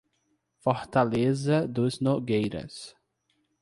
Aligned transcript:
Fortaleza 0.63 1.67
dos 1.67 1.99
Nogueiras 1.99 2.95